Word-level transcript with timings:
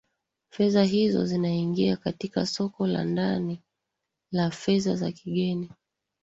fedha 0.49 0.83
hizo 0.83 1.25
zinaingia 1.25 1.97
katika 1.97 2.45
soko 2.45 2.87
la 2.87 3.03
ndani 3.03 3.59
la 4.31 4.51
fedha 4.51 4.95
za 4.95 5.11
kigeni 5.11 5.71